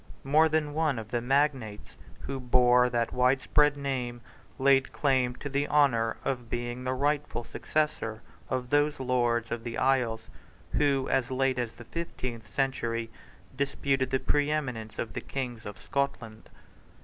More 0.23 0.49
than 0.49 0.73
one 0.73 0.97
of 0.97 1.09
the 1.11 1.21
magnates 1.21 1.95
who 2.21 2.39
bore 2.39 2.89
that 2.89 3.13
widespread 3.13 3.77
name 3.77 4.21
laid 4.57 4.91
claim 4.91 5.35
to 5.35 5.47
the 5.47 5.67
honour 5.67 6.17
of 6.25 6.49
being 6.49 6.83
the 6.83 6.93
rightful 6.95 7.43
successor 7.43 8.23
of 8.49 8.71
those 8.71 8.99
Lords 8.99 9.51
of 9.51 9.63
the 9.63 9.77
Isles, 9.77 10.31
who, 10.71 11.07
as 11.11 11.29
late 11.29 11.59
as 11.59 11.73
the 11.75 11.85
fifteenth 11.85 12.47
century, 12.51 13.11
disputed 13.55 14.09
the 14.09 14.19
preeminence 14.19 14.97
of 14.97 15.13
the 15.13 15.21
Kings 15.21 15.67
of 15.67 15.77
Scotland. 15.77 16.49